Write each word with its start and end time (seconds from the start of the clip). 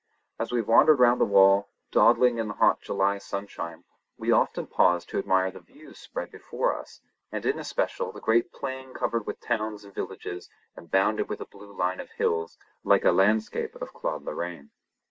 As 0.39 0.51
we 0.51 0.63
wandered 0.63 0.97
round 0.97 1.21
the 1.21 1.25
wall, 1.25 1.69
dawdling 1.91 2.39
in 2.39 2.47
the 2.47 2.55
hot 2.55 2.81
July 2.81 3.19
sunshine, 3.19 3.83
we 4.17 4.31
often 4.31 4.65
paused 4.65 5.09
to 5.09 5.19
admire 5.19 5.51
the 5.51 5.59
views 5.59 5.99
spread 5.99 6.31
before 6.31 6.75
us, 6.75 7.01
and 7.31 7.45
in 7.45 7.59
especial 7.59 8.11
the 8.11 8.19
great 8.19 8.51
plain 8.51 8.95
covered 8.95 9.27
with 9.27 9.39
towns 9.39 9.83
and 9.85 9.93
villages 9.93 10.49
and 10.75 10.89
bounded 10.89 11.29
with 11.29 11.39
a 11.39 11.45
blue 11.45 11.71
line 11.71 11.99
of 11.99 12.09
hills, 12.13 12.57
like 12.83 13.05
a 13.05 13.11
landscape 13.11 13.75
of 13.75 13.93
Claude 13.93 14.23
Lorraine. 14.23 14.71